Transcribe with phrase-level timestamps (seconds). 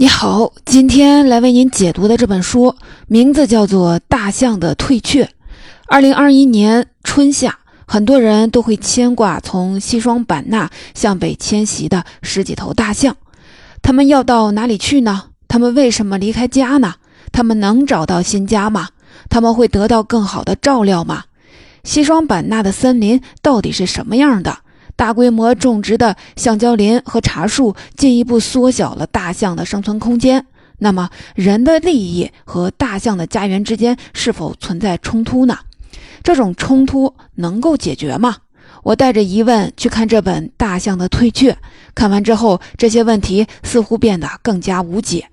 [0.00, 2.74] 你好，今天来为您解读的这本书
[3.06, 5.24] 名字叫做《大象的退却》。
[5.88, 13.14] 二零二一年春夏，很多人都会牵挂从西双版纳向北迁徙的十几头大象，
[13.82, 15.24] 他们要到哪里去呢？
[15.46, 16.94] 他们为什么离开家呢？
[17.30, 18.88] 他们能找到新家吗？
[19.28, 21.24] 他们会得到更好的照料吗？
[21.84, 24.60] 西双版纳的森林到底是什么样的？
[25.00, 30.44] 大规模种植的橡胶林和茶树进一步缩小了大象的生存空间。
[30.76, 35.56] 那么，人的利益和大象的家园之间是否存在冲突呢？
[36.22, 38.36] 这种冲突能够解决吗？
[38.82, 41.52] 我带着疑问去看这本《大象的退却》，
[41.94, 45.30] 看完之后，这些问题似乎变得更加无解。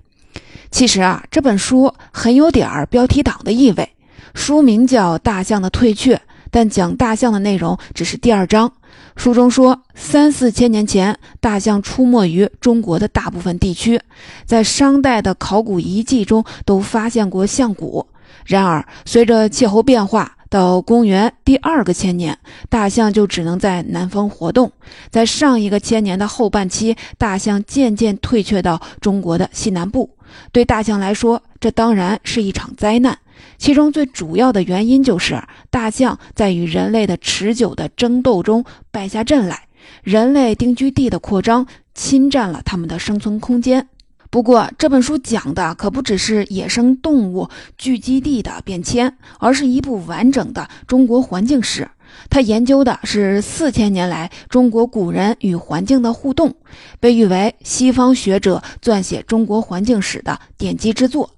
[0.70, 3.90] 其实啊，这本书很有点儿标题党的意味。
[4.32, 6.16] 书名叫《大象的退却》，
[6.50, 8.72] 但讲大象的内容只是第二章。
[9.16, 14.00] 书中说，三四千年前，大象出没于中国的大部分地区，
[14.46, 18.06] 在商代的考古遗迹中都发现过象骨。
[18.46, 24.70] 然而，随着气候变化，到公元第二个千年，大象就只能在南方活动。
[25.10, 30.10] 在上一个千年的后半期，大象渐渐退却到中国的西南部。
[30.52, 33.18] 对大象来说，这当然是一场灾难。
[33.58, 39.66] 其中最主要的原因就是大象在与人类的持久的争斗中败下阵来，
[40.02, 43.88] 人类定居地的扩张侵占了他们的生存空间。
[44.30, 51.90] 不过，这本书讲的可不只是野生动物聚集地的变迁，而是一部完整的中国环境史。
[52.30, 56.54] 它研究的是四千年来中国古人与环境的互动，
[57.00, 61.30] 被誉为西方学者撰写中国环境史的奠基之作。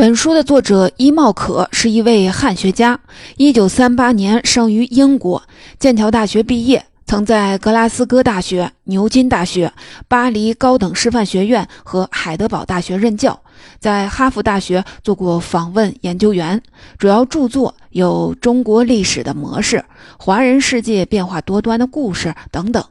[0.00, 2.98] 本书的作者伊茂可是一位汉学家，
[3.36, 5.42] 一九三八年生于英国，
[5.78, 9.70] 剑桥大学毕业，曾在格拉斯哥大学、牛津大学、
[10.08, 13.38] 巴黎高等师范学院和海德堡大学任教，
[13.78, 16.62] 在哈佛大学做过访问研究员。
[16.96, 19.76] 主要著作有《中国历史的模式》
[20.16, 22.82] 《华人世界变化多端的故事》等等。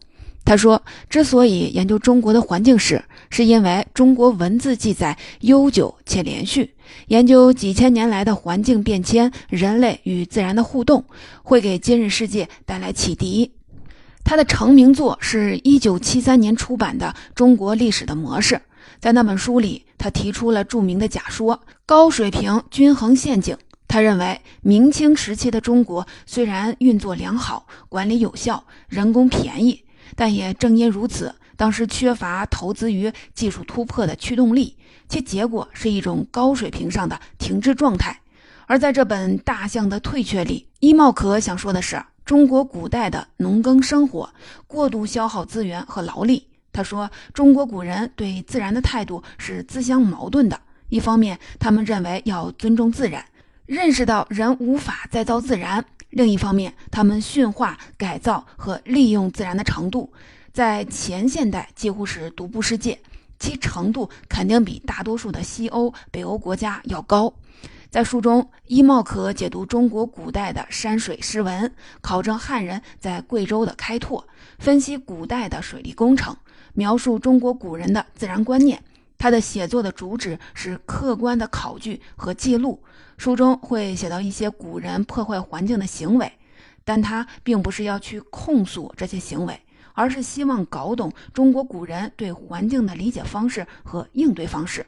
[0.45, 6.73] 他说：“之所以研究中国的环境史，是因为中国文字记载悠久且连续。
[7.07, 11.03] 研究几千年来的环境变迁、人类与自然的互动，
[11.43, 13.51] 会给今日世界带来启迪。”
[14.25, 18.55] 他的成名作是一九七三年出版的《中国历史的模式》。
[18.99, 23.57] 在那本书里，他提出了著名的假说——高水平均衡陷阱。
[23.87, 29.81] 他认为，明清时期的中国虽然运作良好、管理有效、人工便宜。
[30.15, 34.77] 但也正因如此，当时缺乏投资于技术突破的驱动力，
[35.09, 38.17] 其结果是一种高水平上的停滞状态。
[38.65, 44.29] 而在这本《大象的退却》里，伊茂可想说的是，中国古代的农耕生活
[44.67, 46.47] 过度消耗资源和劳力。
[46.71, 50.57] 他说，中国古人对自然的态度是自相矛盾的。
[50.87, 53.25] 一方面，他们认为要尊重自然，
[53.65, 55.83] 认识到人无法再造自然。
[56.11, 60.13] 另一方面，他们驯化、改造和利用自然的程度，
[60.59, 62.99] 在前现代几乎是独步世界，
[63.39, 67.33] 其程度肯定比大多数的西欧、北欧国家要高。
[67.89, 74.27] 在书中，伊茂可解读中国古代的山水诗文，考证汉人在贵州的开拓，
[74.57, 76.35] 分析古代的水利工程，
[76.73, 78.83] 描述中国古人的自然观念。
[79.17, 82.83] 他的写作的主旨是客观的考据和记录。
[83.17, 86.29] 书中会写到一些古人破坏环境的行为，
[86.83, 89.57] 但他并不是要去控诉这些行为，
[89.99, 94.85] 而是希望搞懂中国古人对环境的理解方式和应对方式。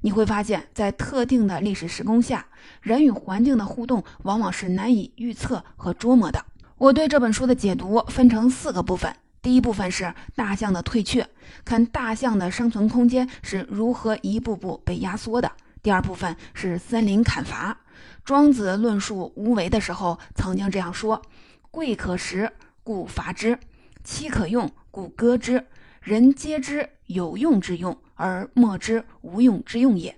[0.00, 2.44] 你会发现，在特定的历史时空下，
[2.80, 6.44] 人与环境的互动往往是难以预测和捉摸的。
[6.78, 9.14] 我对这本书的解读分成四个部分。
[9.40, 11.24] 第一部分是大象的退却，
[11.64, 15.52] 看大象的生存空间是如何一步步被压缩的。
[15.80, 17.78] 第二部分是森林砍伐。
[18.24, 21.22] 庄子论述无为的时候，曾经这样说
[21.70, 22.50] ：“贵可食，
[22.82, 23.54] 故伐之；
[24.02, 25.66] 妻可用，故割之。
[26.00, 30.16] 人皆知有用之用，而莫知无用之用也。”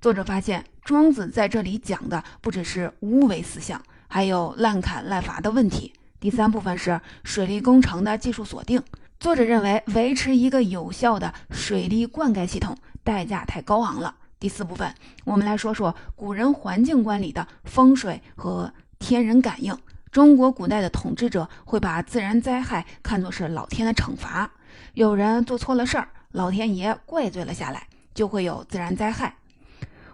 [0.00, 5.92] 作者发现，庄子在这里讲的不只是无为思想，还有滥砍滥伐的问题。
[6.20, 8.80] 第三部分是水利工程的技术锁定。
[9.18, 14.14] 作者认为，维持一个有效的水利灌溉系统代价太高昂了。
[14.38, 14.94] 第四部分，
[15.24, 19.76] 我们来说说古人环境观里的风水和天人感应。
[20.10, 24.50] 中国古代的统治者会把自然灾害看作是老天的惩罚，
[24.94, 29.36] 有人做错了事儿，老天爷怪罪了下来，就会有自然灾害。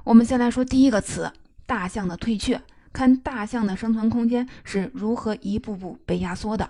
[0.04, 1.32] 我们先来说第一个词：
[1.66, 2.60] 大象的退却。
[2.92, 6.68] 看大象的生存空间是如何一步步被压缩的。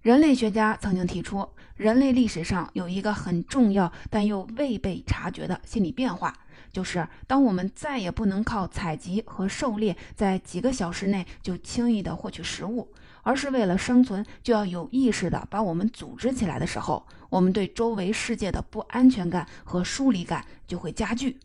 [0.00, 1.46] 人类学家曾经提出，
[1.76, 6.34] 人类历史上有一个很重要但又未被察觉的心理变化，
[6.72, 12.88] 就是当我们再也不能靠采集和狩猎，在几个小时内就轻易的获取食物，
[13.22, 21.38] 而是为了生存就要有意识的把我们组织起来的时候，我们对周围世界的不安全感和疏离感就会加剧。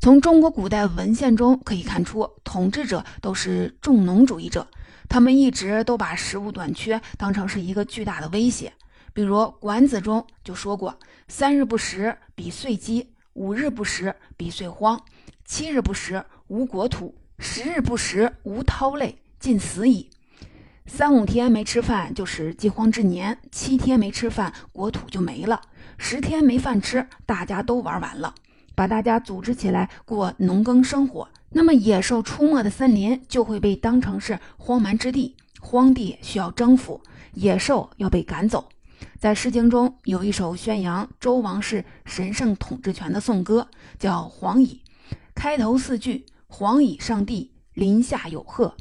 [0.00, 4.66] 从中国古代文献中可以看出，统治者都是重农主义者，
[5.08, 8.72] 他们一直都把食物短缺当成是一个巨大的威胁。
[9.12, 14.98] 比如《管子》中就说过：“三日不食，比岁饥；五日不食，必岁荒；
[15.44, 20.10] 七日不食，无国土；十日不食，无涛类，尽死矣。”
[20.84, 25.60] 三五天没吃饭就是饥荒之年，七天没吃饭，国土就没了；
[25.96, 28.34] 十天没饭吃，大家都玩完了。
[28.74, 37.00] 把大家组织起来过农耕生活，那么野兽出没的森林就会被当成是荒蛮之地，荒地需要征服，
[37.34, 38.68] 野兽要被赶走。
[39.22, 44.82] 在《诗经》中有一首宣扬周王室神圣统治权的颂歌，叫《黄乙》，
[45.32, 48.74] 开头四句：“黄乙上帝，林下有鹤，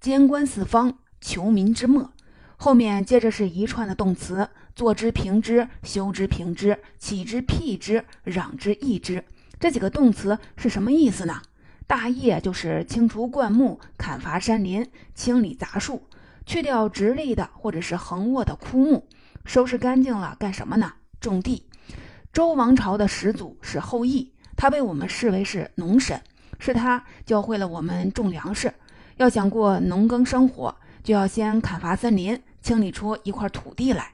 [0.00, 2.10] 监观四方，求民之末。”
[2.58, 4.48] 后面接着是一串的动词。
[4.74, 9.24] 坐之平之，修之平之，起之辟之，攘之抑之，
[9.60, 11.40] 这几个动词是什么意思呢？
[11.86, 16.02] 大业就是清除灌木、砍伐山林、清理杂树，
[16.44, 19.06] 去掉直立的或者是横卧的枯木，
[19.46, 20.92] 收拾干净了干什么呢？
[21.20, 21.64] 种地。
[22.32, 26.20] 周王朝的始祖是后羿，他被我们视为是农神，
[26.58, 28.74] 是他教会了我们种粮食。
[29.16, 34.12] 要想过农耕生活，就要先砍伐森林，清理出一块土地来。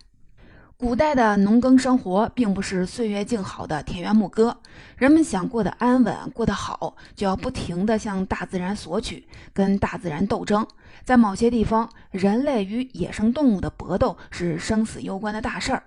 [0.82, 4.58] 古代的农耕生活并不是岁月静好的田园牧歌，
[4.96, 10.66] 人们想过得安稳、过得好，就要不停地向大自然索取，跟大自然斗争。
[11.04, 15.84] 在某些地方，人类与野生动物的搏斗是生死攸关的大事儿。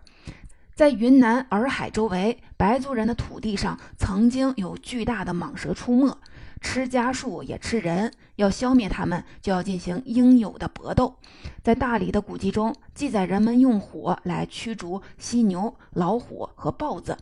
[0.73, 6.17] 在云南洱海周围，白族人的土地上曾经有巨大的蟒蛇出没。
[6.65, 11.15] 吃家畜也吃人，要消灭他们，就要进行应有的搏斗。
[11.61, 17.15] 在大理的古籍中记载，人们用火来驱逐犀牛、老虎和豹子，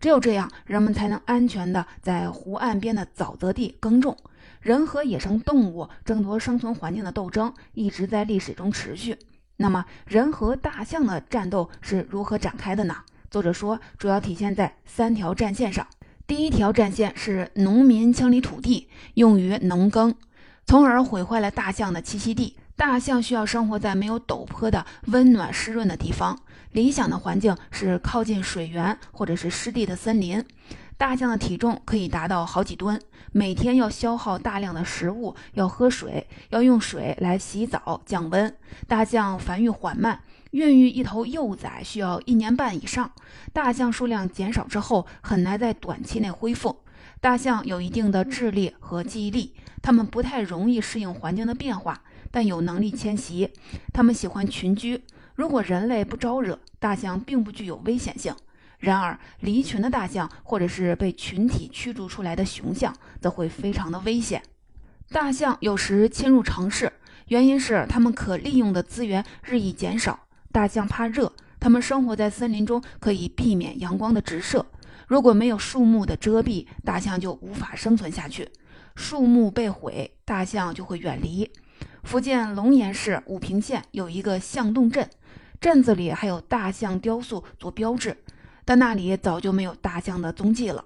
[0.00, 4.16] 只有这样，人们才能安全地在湖岸边的沼泽地耕种。
[4.60, 9.16] 人和野生动物争夺生存环境的斗争一直在历史中持续。
[9.56, 12.96] 那么，人和大象的战斗是如何展开的呢？
[13.30, 15.86] 作者说，主要体现在三条战线上。
[16.28, 20.14] 第一条战线是农民清理土地，用于农耕，
[20.66, 22.54] 从而毁坏了大象的栖息地。
[22.76, 26.38] 大象需要生活在没有陡坡的温暖湿润的地方，
[26.72, 30.44] 理想的环境是靠近水源或者是湿地的森林。
[30.98, 33.00] 大象的体重可以达到好几吨，
[33.32, 38.54] 每天要消耗大量的食物，要喝水，要用水来洗澡降温。
[38.86, 40.20] 大象繁育缓慢。
[40.50, 43.12] 孕育一头幼崽需要一年半以上，
[43.52, 46.80] 大象数量减少之后很难在短期内恢复。
[47.20, 53.50] 大象有一定的智力和记忆力，它们不太容易适应环境的变化，但有能力迁徙。
[53.92, 55.02] 它们喜欢群居，
[55.34, 58.34] 如果人类不招惹，大象并不具有危险性。
[58.78, 64.40] 然而，离群的大象或者是被群体驱逐出来的雄象，则会非常的危险。
[65.10, 66.92] 大象有时侵入城市，
[67.26, 70.20] 原因是它们可利用的资源日益减少。
[70.52, 74.64] 大象怕热，它们生活在森林中，可以避免阳光的直射。
[75.06, 78.48] 如果没有树木的遮蔽，大象就无法生存下去。
[78.94, 81.50] 树木被毁，大象就会远离。
[82.02, 85.08] 福建龙岩市武平县有一个象洞镇，
[85.60, 88.16] 镇子里还有大象雕塑做标志，
[88.64, 90.84] 但那里早就没有大象的踪迹了。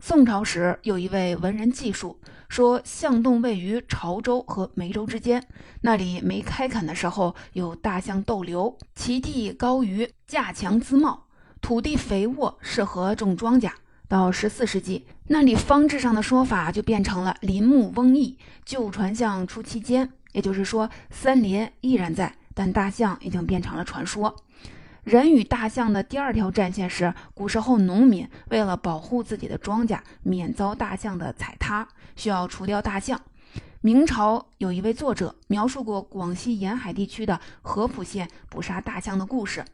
[0.00, 5.44] 宋朝时，有一位文人记述说，象洞位于潮州和梅州之间，
[5.80, 11.24] 那里没开垦的时候有大象逗留，其地高于架墙滋茂，
[11.60, 13.72] 土地肥沃，适合种庄稼。
[14.06, 24.34] 到十四世纪，那里方志上的说法就变成了林木翁易，旧传象出其间，也就是说，森林依然在，但大象已经变成了传说。
[25.08, 33.18] 人与大象的第二条战线是，古时候农民为了保护自己的庄稼免遭大象的踩踏，需要除掉大象。
[33.80, 39.64] 明朝有一位作者描述过广西沿海地区的合浦县捕杀大象的故事。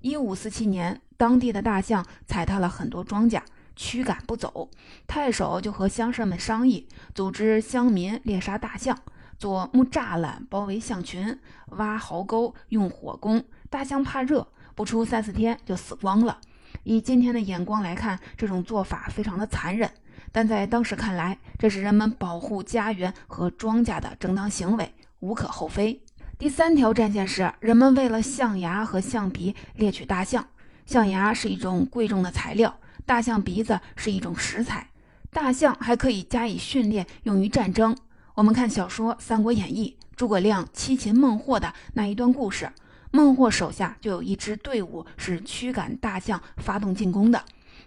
[0.00, 3.42] 一五四七年，当地的大象踩踏了很多庄稼，
[3.76, 4.70] 驱赶不走，
[5.06, 8.98] 太守就和乡绅们商议，组织乡民猎杀大象，
[9.36, 11.38] 做木栅栏包围象群，
[11.72, 13.44] 挖壕沟，用火攻。
[13.68, 14.48] 大象怕热。
[14.78, 16.38] 不出三四天就死光了。
[16.84, 19.90] 以今天的眼光来看，这种做法非常的残忍，
[20.30, 26.00] 但在当时看来，这是人们保护家园和庄稼的正当行为，无可厚非。
[26.38, 30.46] 第三条战线是人们为了象牙和象鼻猎取大象。
[30.86, 34.90] 象牙是一种贵重的材料，大象鼻子是一种食材，
[35.32, 37.96] 大象还可以加以训练，用于战争。
[38.34, 42.70] 我们看小说《三国演义》，诸葛亮七擒孟获的那一段故事，
[43.10, 47.44] 孟获手下就有一支队伍是驱赶大象发动进攻的。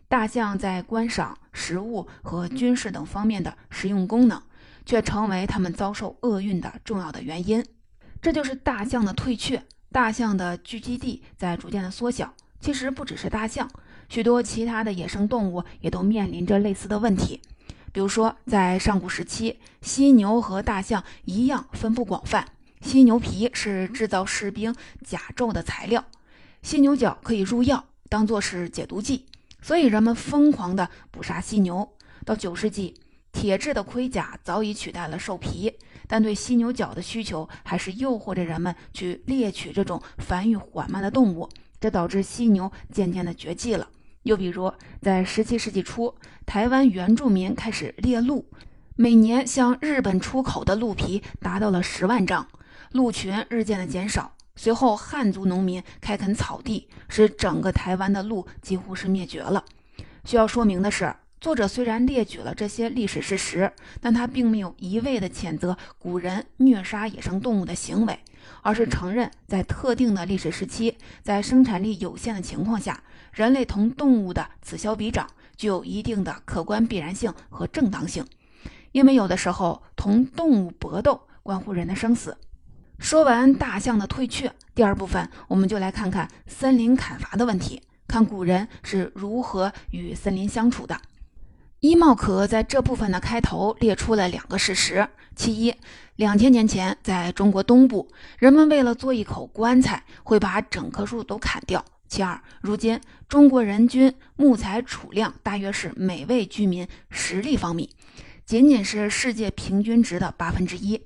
[0.08, 4.42] 大象在观赏、食物和军事等方面的实用功能，
[4.86, 7.66] 却成为他们遭受厄运的重要的原因。
[8.22, 12.34] 这就是大象的退却，大象的聚集地在逐渐的缩小。
[12.60, 13.70] 其实不只是大象，
[14.10, 17.42] 许多其他的野生动物也都面临着类似的问题。
[17.92, 22.46] 比如说，在上古时期，犀牛和大象一样分布广泛。
[22.82, 26.04] 犀牛皮是制造士兵甲胄的材料，
[26.62, 29.26] 犀牛角可以入药，当做是解毒剂，
[29.62, 31.88] 所以人们疯狂地捕杀犀牛。
[32.26, 32.96] 到九世纪，
[33.32, 35.74] 铁制的盔甲早已取代了兽皮，
[36.08, 41.48] 但对犀牛角的需求还是诱惑着人们去猎取这种繁育缓慢的动物。
[41.80, 43.88] 这导致犀牛渐渐的绝迹了。
[44.24, 44.72] 又比如，
[45.02, 46.14] 在17世纪初，
[46.46, 48.46] 台湾原住民开始猎鹿，
[48.96, 52.48] 每年向日本出口的鹿皮达到了十万张，
[52.92, 54.34] 鹿群日渐的减少。
[54.56, 59.64] 随后，汉族农民开垦草地，使整个台湾的鹿几乎是灭绝了。
[60.26, 61.16] 需要说明的是。
[61.40, 68.20] 作者虽然列举了这些历史事实，但他并没有一味的谴责古人虐杀野生动物的行为，
[68.62, 78.24] 而是承认在特定的历史时期，在生产力有限的情况下，人类同动物的此消彼长具有一定的客观必然性和正当性。
[78.92, 82.38] 因为有的时候同动物搏斗关乎人的生死。
[83.02, 91.02] 说完大象的退却，第二部分我们就来看看森林砍伐的问题，看古人是如何与森林相处的。
[91.80, 95.74] 伊茂可在这部分的开头列出了两个事实：其一，
[96.16, 107.90] 两千年前在中国东部，人们为了做一口棺材，会把整棵树都砍掉；其二，如今中国人均木材储量大约是每位居民十立方米，
[108.46, 111.02] 仅仅是世界平均值的八分之一。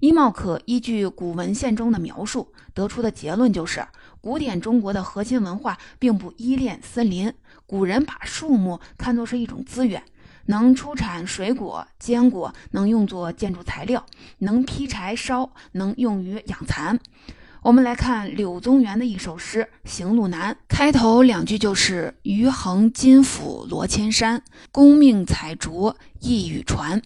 [0.00, 3.86] 伊茂可依据古文献中的描述得出的结论就是，
[4.22, 7.30] 古典中国的核心文化并不依恋森林。
[7.66, 10.02] 古人把树木看作是一种资源，
[10.46, 14.06] 能出产水果、坚果，能用作建筑材料，
[14.38, 16.98] 能劈柴烧，能用于养蚕。
[17.62, 24.42] 我们来看柳宗元的一首诗《行路难》，开头两句就是“余衡金斧罗千山，
[24.72, 27.02] 功命采竹一羽传”。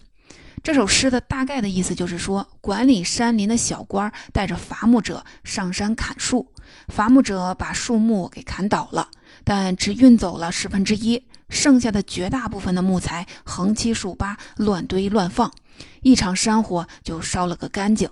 [0.65, 6.51] 这首诗的大概的意思就是说，管理山林的小官带着伐木者上山砍树，
[6.87, 9.07] 伐木者把树木给砍倒了。
[9.43, 15.51] 但只运走了十分之一，剩下的绝大部分的木材横七竖八乱堆乱放，
[16.01, 18.09] 一场山火就烧了个干净。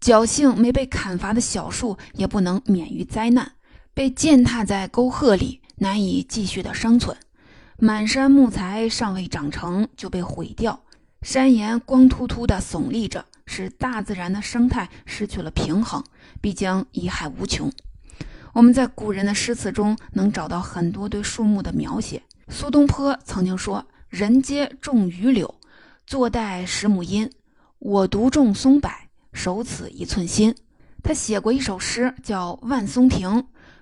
[0.00, 3.54] 侥幸没被砍伐的小树也不能免于灾难，
[3.92, 7.16] 被践踏在沟壑里，难以继续的生存。
[7.76, 10.80] 满山木材尚未长成就被毁掉，
[11.22, 16.02] 山岩光秃秃的耸立着，使大自然的生态失去了平衡，
[16.40, 17.72] 必将贻害无穷。
[18.52, 22.20] 我们在古人的诗词中能找到很多对树木的描写。
[22.48, 25.54] 苏东坡曾经说：“人皆种榆柳，
[26.06, 27.30] 坐待十亩阴。
[27.78, 28.90] 我独种松柏，
[29.32, 30.54] 守此一寸心。”
[31.04, 33.28] 他写过一首诗叫《万松亭》，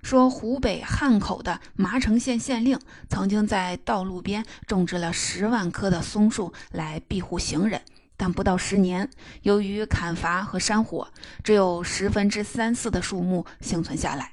[0.02, 2.78] 说湖北汉口的麻城县县令
[3.09, 7.80] 曾经在道路边种植了十万棵的松树来庇护行人，
[8.16, 9.09] 但不到十年，
[9.42, 11.09] 由于砍伐和山火，
[11.45, 14.33] 只有十分之三四的树木幸存下来。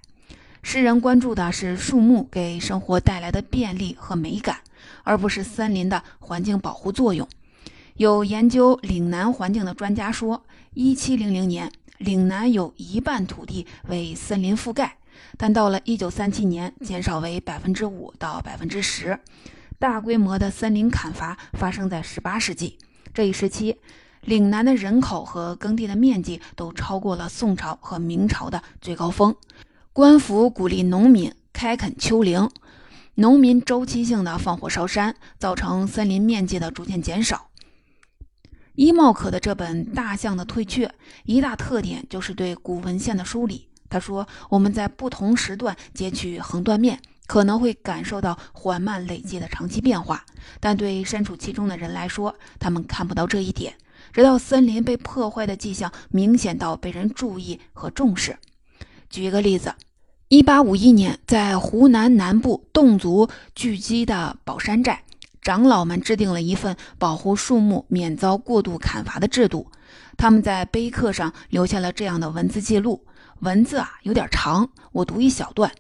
[0.64, 4.58] 诗人关注的是树木给生活带来的便利和美感，
[5.04, 7.28] 而不是森林的环境保护作用。
[7.96, 10.44] 有研究岭南环境的专家说，
[10.74, 14.98] 一七零零年，岭南有一半土地为森林覆盖，
[15.38, 19.20] 但到了一九三七年，减少为百分之五到百分之十。
[19.80, 22.78] 大规模的森林砍伐发生在十八世纪
[23.14, 23.78] 这一时期，
[24.22, 29.36] 岭南的人口和耕地的面积都超过了宋朝和明朝的最高峰。
[29.94, 32.50] 官府鼓励农民开垦丘陵，
[33.16, 37.50] 农民周期性的放火烧山，造成森林面积的逐渐减少。
[38.76, 40.88] 伊茂可的这本《大象的退却》，
[41.26, 43.68] 一大特点就是对古文献的梳理。
[43.90, 50.26] 他说，我们在不同时段截取横断面，可能会感受到缓慢累积的长期变化，
[50.60, 53.76] 但对身处其中的人来说，他们看不到这一点，
[54.12, 58.38] 直到森林被破坏的迹象明显到被人注意和重视。
[59.10, 59.74] 举一个例子。
[60.30, 65.00] 一八五一年，在湖南南部侗族聚居的宝山寨，
[65.42, 69.72] 长老们制定了一份保护树木免遭过度砍伐的制度。
[70.18, 73.06] 他们在碑刻上留下了这样的文字记录，
[73.42, 75.72] 文字啊有点长，我读一小段：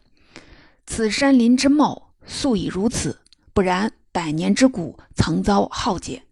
[0.85, 3.19] 此山林之茂，素已如此，
[3.51, 6.23] 不然百年之古曾遭浩劫。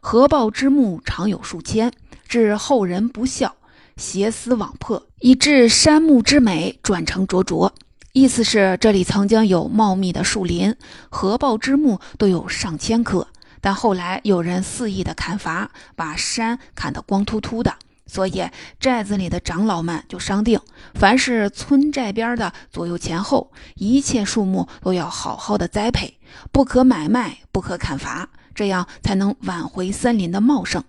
[0.00, 1.90] 合抱之木常有数千，
[2.28, 3.56] 致后人不孝，
[3.96, 7.72] 邪思网破，以致山木之美转成灼灼。
[8.12, 10.76] 意思是这里曾经有茂密的树林，
[11.08, 13.26] 合抱之木都有上千棵，
[13.62, 17.74] 但后来有人肆意的砍伐，把山砍得光秃秃的，
[18.06, 18.44] 所以
[18.78, 20.60] 寨子里的长老们就商定，
[20.94, 26.18] 凡是村寨边的左右前后，一切树木都要好好的栽培，
[26.52, 28.28] 不可买卖，不可砍伐。
[28.54, 30.84] 这样才能挽回森林的茂盛。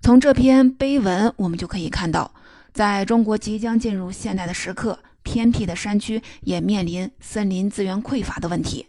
[0.00, 2.30] 从这篇碑文，我们就可以看到，
[2.72, 8.86] 在中国即将进入现代的时刻，偏僻的山区也面临森林资源匮乏的问题，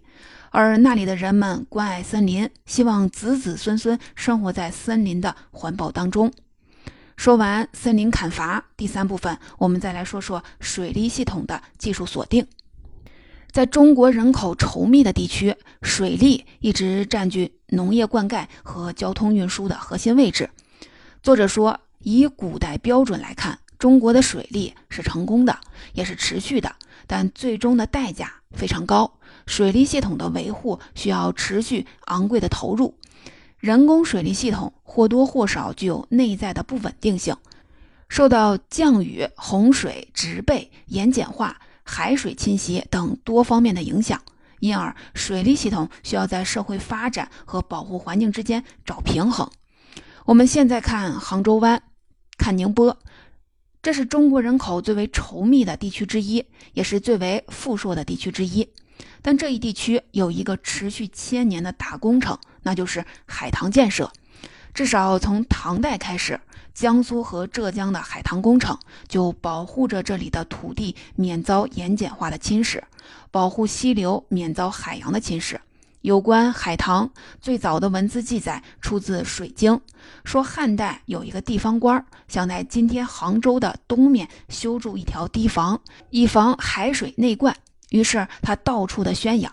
[0.52, 6.32] 而那里的人们关爱森林，希望子子孙孙生活在森林的环抱当中。
[7.16, 12.46] 说完森林砍伐，第三部分，我们再来说说水利系统的技术锁定。
[13.52, 20.50] 在中国人口稠密的地区，水利一直占据农业灌溉和交通运输的核心位置。
[21.24, 25.58] 作者说，以古代标准来看，中国的水利是成功的，
[25.94, 26.76] 也是持续的，
[27.08, 29.18] 但最终的代价非常高。
[29.48, 32.94] 水利系统的维护需要持续昂贵的投入，
[33.66, 37.36] 人工水利系统或多或少具有内在的不稳定性，
[38.08, 41.60] 受到降雨、洪水、植被、盐碱化。
[41.84, 44.22] 海水侵袭等多方面的影响，
[44.60, 49.50] 因而水利系统需要在社会发展和保护环境之间找平衡。
[50.26, 51.82] 我们现在看杭州湾，
[52.38, 52.96] 看宁波，
[53.82, 58.70] 这是中国人口最为稠密的地区之一，也是最为富庶的地区之一。
[59.24, 64.12] 但这一地区有一个持续千年的大工程，那就是海塘建设。
[64.74, 66.38] 至少从唐代开始。
[66.74, 72.82] 江苏和浙江的海塘工程就保护着这里的土地免遭盐碱化的侵蚀，
[73.32, 75.56] 保护溪流免遭海洋的侵蚀。
[76.02, 79.74] 有关海塘最早的文字记载出自《水经》，
[80.26, 87.56] 说汉代有一个地方官想在今天杭州的东面修筑一条堤防，以防海水内灌。
[87.92, 89.50] 于是他到处的宣扬，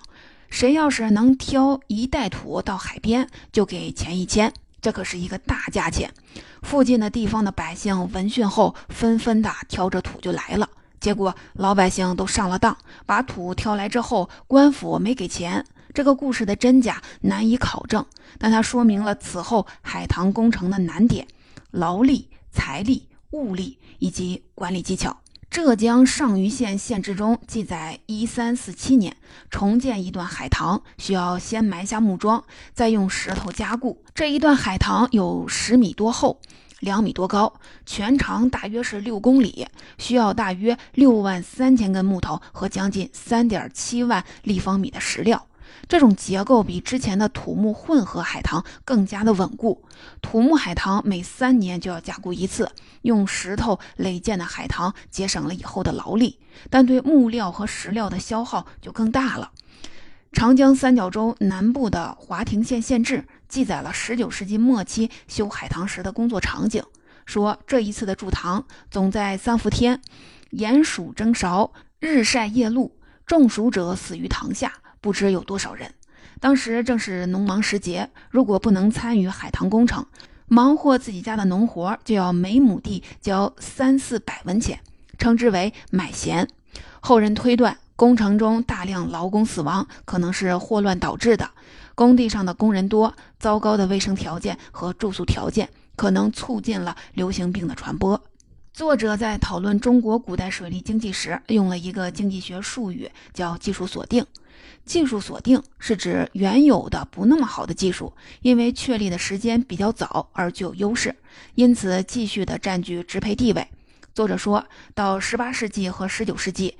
[0.52, 4.52] 谁要是能挑一袋土到海边，就给钱一千。
[4.82, 6.12] 这可是一个大价钱。
[6.60, 10.68] 附近的地方的百姓闻讯后，纷纷的挑着土就来了。
[11.00, 15.64] 结果老百姓都上了当，把土挑来之后，官府没给钱。
[15.94, 18.04] 这个故事的真假难以考证，
[18.38, 21.26] 但它说明了此后海棠工程的难点：
[21.70, 25.16] 劳力、财力、物力以及管理技巧。
[25.52, 29.14] 浙江上虞县县志中记载，一三四七年
[29.50, 34.02] 重建一段海塘，需要先埋下木桩，再用石头加固。
[34.14, 36.40] 这一段海塘有十米多厚，
[36.80, 37.52] 两米多高，
[37.84, 45.46] 全长大约是六公里，需要大约六万三千根木头和将近三点七万立方米的石料。
[45.88, 49.84] 这种结构比之前的土木混合海塘更加的稳固。
[50.20, 52.70] 土木海塘每三年就要加固一次，
[53.02, 56.38] 用石头垒建的海塘节省了以后的劳力，
[56.70, 59.52] 但对木料和石料的消耗就更大了。
[60.32, 66.82] 长江三角洲南部的华亭县县志记载了19世纪末期修海塘时的工作场景，
[67.26, 70.00] 说这一次的筑塘总在三伏天，
[70.50, 74.72] 炎暑蒸勺，日晒夜露，中暑者死于塘下。
[75.02, 75.92] 不知有多少人。
[76.40, 80.06] 当时正是农忙时节，如果不能参与海棠工程，
[80.46, 84.80] 忙活自己家的农活，就要每亩地交三四百文钱，
[85.18, 86.48] 称之为买闲。
[87.00, 91.50] 后人推断，工程中大量劳工死亡，可能是霍乱导致的。
[91.94, 98.20] 工地上的工人多，糟糕的卫生条件和住宿条件，可能促进了流行病的传播。
[98.72, 104.24] 作者在讨论中国古代水利经济时，用了一个经济学术语，叫技术锁定。
[104.86, 111.14] 技术锁定是指原有的不那么好的技术，因为确立的时间比较早而具有优势，
[111.54, 113.68] 因此继续的占据支配地位。
[114.14, 116.78] 作者说到十八世纪和十九世纪，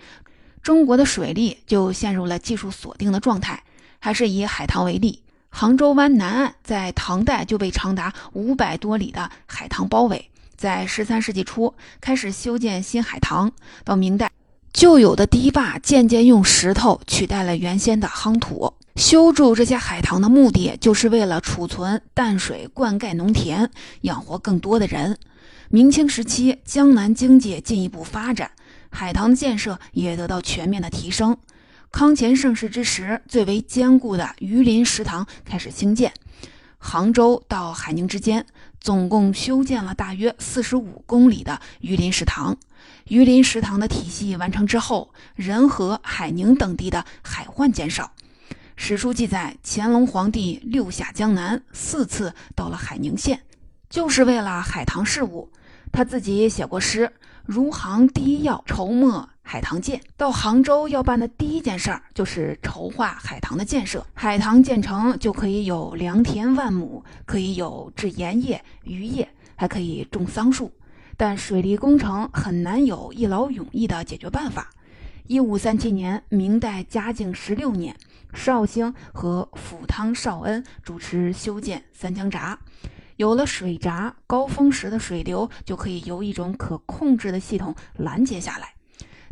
[0.62, 3.62] 中国的水利就陷入了技术锁定的状态。
[3.98, 10.31] 还是以海棠为例，杭州湾南岸在唐代就被长达五百多里的海棠包围，
[10.62, 13.51] 在十三世纪初开始修建新海棠，
[13.83, 14.31] 到明代。
[14.72, 18.72] 旧有的堤坝渐渐用石头取代了原先的夯土。
[18.94, 23.68] 修筑这些海塘的目的，就是为了储存淡水灌溉农田，
[24.03, 25.18] 养活更多的人。
[25.68, 28.53] 明清时期，江南经济进一步发展，
[28.88, 31.37] 海塘建设也得到全面的提升。
[31.90, 36.12] 康乾盛世之时，最为坚固的榆林石塘开始兴建。
[36.85, 38.45] 杭州到海宁之间，
[38.81, 42.59] 总共修建了大约四十五公里的榆林食堂。
[43.05, 48.12] 榆林食堂的体系完成之后，仁和、海宁等地的海患减少。
[48.75, 53.42] 史书记载，乾隆皇帝六下江南，四次到了海宁县，
[53.88, 55.53] 就是为了海棠事务。
[55.92, 57.12] 他自己也写过诗
[57.44, 64.07] ：“如杭第一要，筹墨海棠建。”到杭州要办的第一件事儿就是筹划海棠的建设。
[64.14, 70.72] 海棠建成就可以有良田万亩，可以有制盐业、渔业，还可以种桑树。
[71.16, 74.70] 但水利工程很难有一劳永逸的解决办法。
[75.26, 77.94] 一五三七年，明代嘉靖十六年。
[78.35, 82.59] 绍兴和府汤绍恩主持修建三江闸，
[83.22, 88.74] 有了水闸，高峰时的水流就可以由一种可控制的系统拦截下来。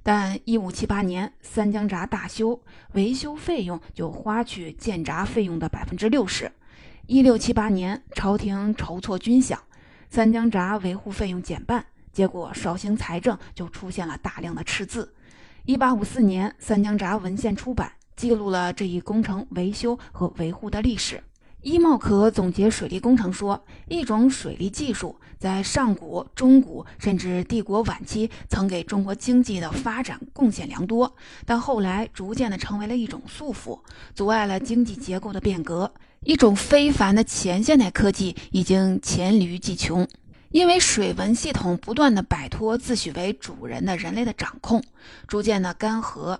[0.05, 6.53] 但一五七八年三江闸大修，维修费用就花去建闸费用的百分之六十。
[7.09, 9.59] 一六七八年，朝廷筹措军饷，
[10.09, 15.13] 三江闸维护费用减半，结果绍兴财政就出现了大量的赤字。
[15.65, 17.91] 一八五四年，三江闸文献出版。
[18.15, 21.21] 记录了这一工程维修和维护的历史。
[21.63, 33.79] 伊茂可总结水利工程说，一种水利技术在上古、中古甚至帝国晚期曾给中国经济的发展贡献良多，但后来逐渐的成为了一种束缚，
[34.15, 35.93] 阻碍了经济结构的变革。
[36.23, 40.07] 一种非凡的前现代科技已经黔驴技穷，
[40.51, 44.83] 因为水文系统不断的摆脱自诩为主人的人类的掌控，
[45.27, 46.39] 逐渐的干涸。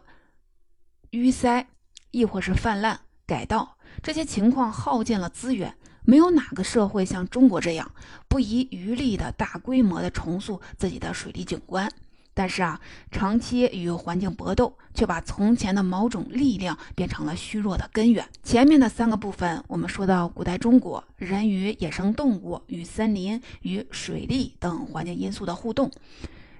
[1.13, 1.67] 淤塞，
[2.11, 5.75] 亦或是泛滥、改道，这些情况耗尽了资源。
[6.03, 7.89] 没有哪个社会像中国这样
[8.27, 11.89] 不遗余力的大规模的重塑自己的水利景观。
[12.33, 18.27] 但是啊，长期与环境搏斗，却把从前的某种力量变成了虚弱的根源。
[18.43, 25.91] 前面的三个部分，我们说到古代中国人与野生动物、与森林、与水利等环境因素的互动。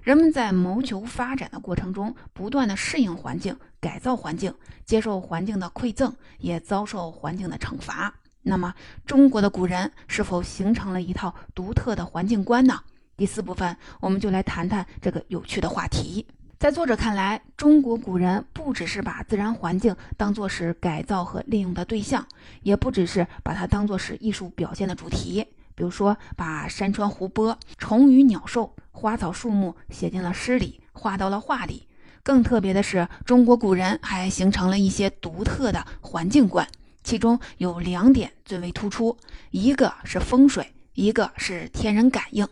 [0.01, 4.51] 人们在谋求发展的过程中，不断的适应环境、改造环境、
[4.83, 8.11] 接受环境的馈赠，也遭受环境的惩罚。
[8.41, 8.73] 那么，
[9.05, 12.79] 中国的古人是否形成了一套独特的环境观呢？
[13.15, 16.25] 第四部分，我们就来谈谈这个有趣的话题。
[16.57, 22.25] 在作者看来，中国古人不只是把自然环境当作是改造和利用的对象，
[22.63, 25.45] 也不只是把它当作是艺术表现的主题。
[25.81, 31.87] 比如说，把山川湖泊、虫鱼鸟兽、花草树木写进了诗里，画到了画里。
[32.21, 36.67] 更特别的是，中国古人还形成了一些独特的环境观，
[37.03, 39.17] 其中有两点最为突出：
[39.49, 42.47] 一个是风水，一个是天人感应。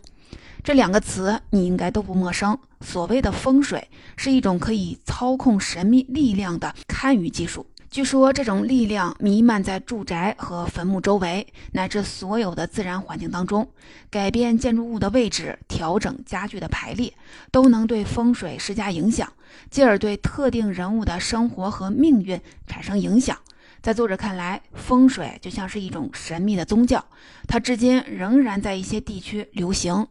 [0.64, 2.58] 这两个词你应该都不陌生。
[2.80, 7.64] 所谓的风水，是一种可以操控神秘力量的堪舆技术。
[7.90, 13.68] 据说这种力量弥漫在住宅和坟墓周围，乃至所有的自然环境当中，
[14.08, 17.12] 改变建筑物的位置，调整家具的排列，
[17.50, 19.32] 都能对风水施加影响，
[19.70, 23.36] 进而对特定人物的生活和命运产生影响。
[23.82, 27.04] 在作者看来，风水就像是一种神秘的宗教，
[27.48, 30.06] 它至今仍然在一些地区流行。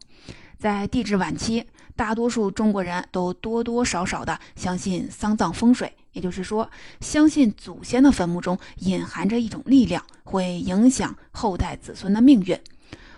[0.57, 1.65] 在地质晚期，
[1.95, 5.93] 大多数中国人都多多少少的相信丧葬风水。
[6.19, 12.60] 也就是说，相信祖先的坟墓中隐含着一种力量，会影响后代子孙的命运。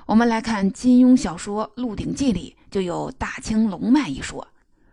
[0.06, 4.48] 我们来看金庸小说《鹿鼎记》里就有大清龙脉一说。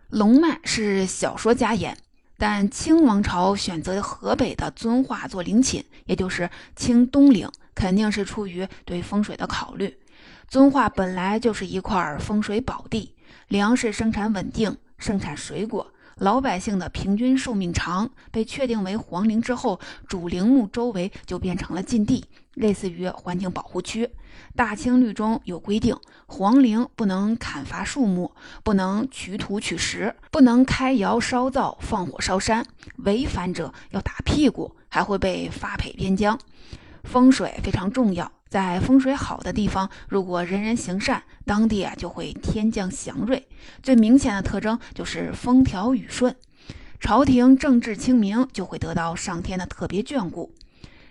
[0.09, 1.95] 龙脉是小说家言，
[2.35, 9.95] 但清王朝选择河北的遵化做陵寝，也就是清东陵，肯定是出于对风水的考虑。
[10.47, 13.13] 遵化本来就是一块风水宝地，
[13.49, 15.93] 粮食生产稳定，盛产水果。
[16.19, 24.09] 老百姓的平均寿命长，被确定为皇陵之后，主陵墓周围就变成了禁地，类似于环境保护区。
[24.53, 25.95] 大清律中有规定，
[26.27, 32.65] 皇陵不能砍伐树木，不能取土取石，不能开窑烧灶、放火烧山，
[32.97, 36.37] 违反者要打屁股，还会被发配边疆。
[37.05, 38.29] 风水非常重要。
[38.49, 43.47] 在风水好的地方，如果人人行善，当地啊就会天降祥瑞。
[43.83, 46.35] 最明显的特征就是风调雨顺，
[46.99, 50.51] 朝廷政治清明，就会得到上天的特别眷顾。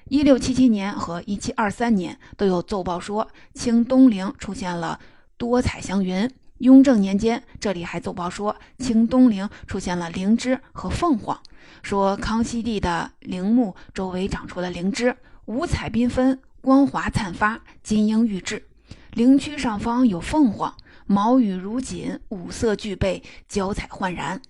[0.08, 4.98] 一六七七年和一七二三年都有奏报说，清东陵出现了
[5.36, 6.28] 多彩祥云。
[6.58, 11.40] 雍正年间，这里还奏报说，清东陵出现了灵芝和凤凰，
[11.84, 16.40] 说康熙帝的陵墓周围长出了灵芝，五彩缤纷。
[16.60, 18.66] 光华灿发，金鹰玉质，
[19.12, 20.74] 陵区上方有凤凰，
[21.06, 24.40] 毛羽如锦，五色俱备，娇彩焕然。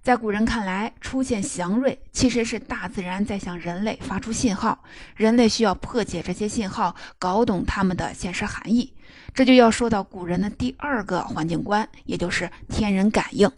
[0.00, 4.82] 在古人看来，出现祥瑞其实是大自然在向人类发出信号，
[5.16, 8.94] 人类需要破解这些信号，搞懂它们的现实含义。
[9.34, 13.50] 这就要说到古人的第二个环境观，也就是天人感应。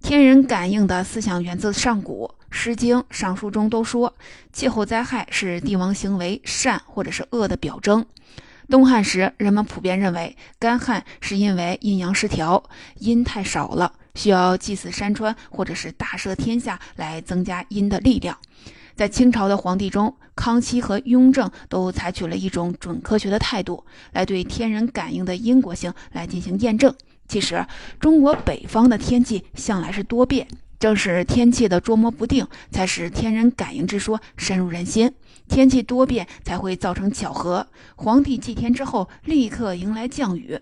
[0.00, 4.14] 天人感应的思想源自上古，《诗经》《尚书》中都说，
[4.50, 8.04] 气候灾害是帝王行为善或者是恶的表征。
[8.70, 12.64] 东汉时，人们普遍认为干旱是因为阴阳失调，
[12.98, 13.92] 阴太少了。
[14.14, 18.36] 需要祭祀山川，或者是大赦天下来增加阴的力量。
[18.96, 26.92] 在清朝的皇帝中，康熙和雍正都采取了一种准科学的态度，来对天人感应的因果性来进行验证。
[27.28, 27.66] 其实，
[28.00, 35.14] 中国北方的天气向来是多变，正是天气的捉摸不定，才使天人感应之说深入人心。
[35.48, 37.68] 天气多变才会造成巧合。
[37.94, 40.58] 皇帝祭天之后，立刻迎来降雨。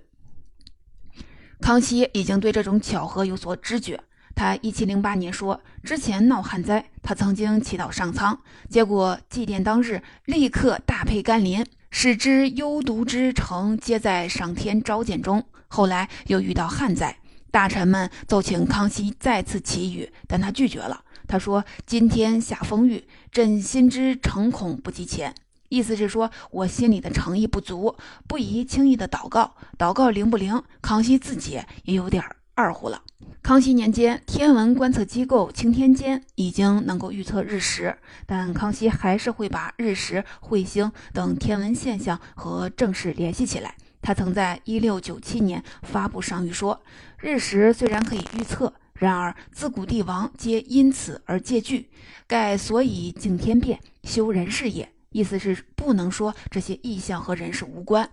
[1.60, 4.00] 康熙已经对这种巧合有所知觉。
[4.36, 15.44] 他一七零八年说，之前闹旱灾，他曾经祈祷上苍，结果祭奠当日立刻大沛甘霖，使之幽毒之城皆在上天召见中。
[15.68, 17.16] 后来又遇到旱灾，
[17.54, 21.04] 大臣们奏请康熙再次祈雨，但他拒绝了。
[21.28, 25.32] 他说：“今天下风雨，朕心知诚恐不及前。”
[25.70, 27.94] 意思是说，我心里的诚意不足，
[28.26, 29.54] 不宜轻易的祷告。
[29.78, 30.60] 祷告灵不灵？
[30.82, 32.24] 康熙自己也有点
[32.56, 33.00] 二乎了。
[33.40, 43.76] 康熙年间，天文观测机构青天监已经能够预测日食，但康熙还是会把日食、彗星等天文现象和正事联系起来。
[44.04, 46.78] 他曾在一六九七年发布上谕说
[47.18, 51.88] ：“日食虽然可以预测，然而自古帝王皆因此而戒惧，
[52.26, 58.10] 盖所以敬天变，修人事也。”意思是不能说这些意象和人事无关。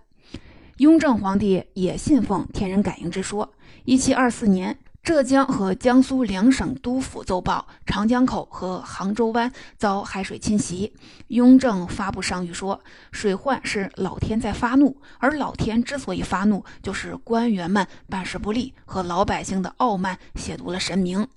[0.78, 3.54] 雍正皇帝也信奉天人感应之说。
[3.84, 10.94] 一七二四年，浙江和江苏两省督府奏报长江口和杭州湾遭海水侵袭。
[11.30, 12.80] 雍正发布上谕说，
[13.12, 21.28] 水患是老天在发怒，而老天之所以发怒，就是官员们办事不力和老百姓的傲慢亵渎了神明。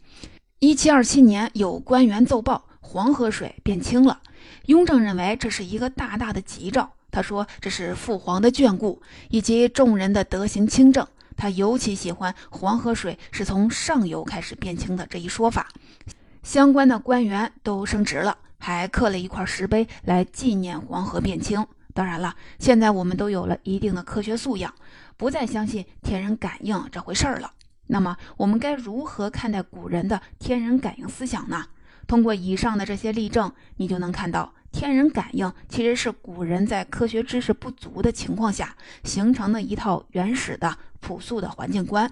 [0.59, 4.21] 一七二七年，有官员奏报黄河水变清了。
[4.67, 9.01] 雍正认为这是一个大大的吉兆，他说这是父皇的眷顾
[9.31, 11.07] 以及众人的德行清正。
[11.37, 15.69] 他尤其喜欢黄河水是从上游开始变清的这一说法。
[16.43, 21.67] 相关的官员都升职了，还刻了一块石碑来纪念黄河变清。
[21.93, 24.75] 当然了，现在我们都有了一定的科学素养，
[25.17, 27.53] 不再相信天人感应这回事儿了。
[27.87, 31.67] 那么，我们该如何看待古人的天人感应思想呢？
[32.07, 42.11] 通过以上的这些例证，你就能看到，天人感应其实是古人在科学知识不足的情况下形成的一套原始的、朴素的环境观。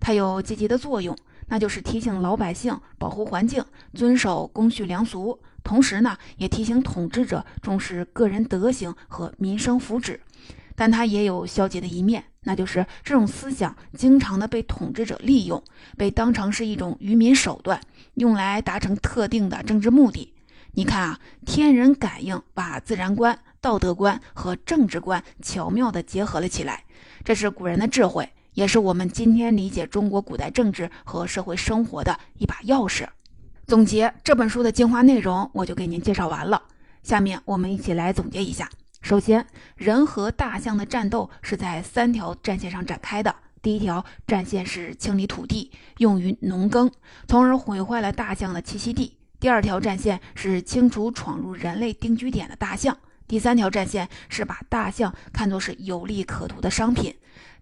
[0.00, 1.14] 它有积极的作用，
[1.48, 10.18] 那就是提醒老百姓保护环境、遵守公序良俗，同时呢，也提醒统治者重视个人德行和民生福祉。
[10.74, 15.62] 但它也有消极的一面，那就是这种思想经常的被统治者利用，
[15.98, 17.78] 被当成是一种愚民手段，
[18.14, 20.32] 用来达成特定的政治目的。
[20.72, 26.84] 你看啊，天人感应把自然观、道德观和政治观巧妙地结合了起来，
[27.24, 33.06] 这是古人的智慧，也是我们今天理解中国古代政治和社会生活的一把钥匙。
[33.66, 36.62] 总结这本书的精华内容，我就给您介绍完了。
[37.02, 38.70] 下面我们一起来总结一下。
[39.00, 43.34] 首先，人和大象的战斗是在三条战线上展开的。
[43.60, 46.90] 第一条战线是清理土地，用于农耕，
[47.26, 49.17] 从而毁坏了大象的栖息地。
[49.40, 52.96] 第二条战线是清除闯入人类定居点的大象。
[53.26, 57.14] 第三条战线是把大象看作是有利可图的商品。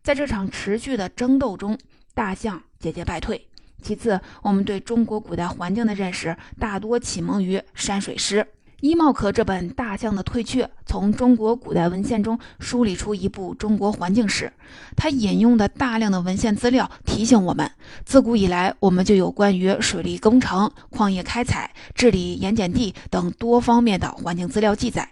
[0.02, 1.76] 在这场持续的争斗中，
[2.14, 3.46] 大象节节败退。
[3.82, 8.46] 其次，我们对中国古代环境的认识大多启蒙于山水诗。
[8.80, 14.52] 衣帽可这本《大象的退却》从中国古代文献中梳理出一部中国环境史。
[14.94, 17.70] 他引用的大量的文献资料提醒我们，
[18.04, 25.08] 自古以来我们就有关于水利工程、矿业开采、治理盐碱地等多方面的环境资料记载。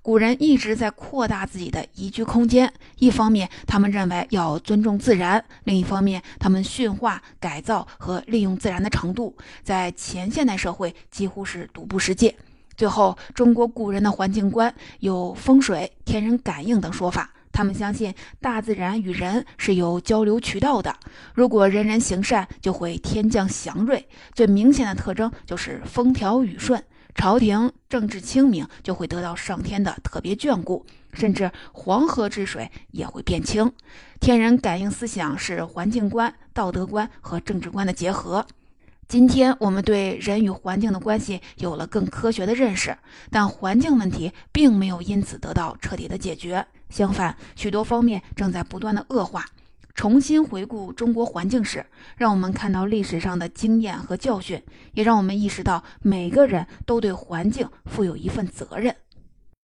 [0.00, 12.34] 古人一直在扩大自己的宜居空间，一方面他们认为要尊重自然，另一方面他们驯化、改造和利用自然的程度，在前现代社会几乎是独步世界。
[12.76, 17.30] 最后，中国古人的环境观有风水、天人感应等说法。
[17.52, 20.96] 他们相信大自然与人是有交流渠道的。
[21.34, 24.08] 如果人人行善，就会天降祥瑞。
[24.32, 26.82] 最明显的特征就是风调雨顺，
[27.14, 30.86] 朝廷政治清明，就会得到上天的特别眷顾。
[31.12, 33.70] 甚至黄河之水也会变清。
[34.18, 38.46] 天人感应思想是环境观、道德观和政治观的结合。
[39.08, 42.96] 今天我们对人与环境的关系有了更科学的认识，
[43.30, 46.66] 但环境问题并没有因此得到彻底的解决。
[46.88, 49.44] 相反，许多方面正在不断的恶化。
[49.94, 51.84] 重新回顾中国环境史，
[52.16, 54.62] 让我们看到历史上的经验和教训，
[54.94, 58.96] 也让我们意识到每个人都对环境负有一份责任。